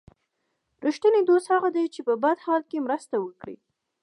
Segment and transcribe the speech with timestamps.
[0.85, 3.57] رښتینی دوست هغه دی چې په بد حال کې مرسته وکړي.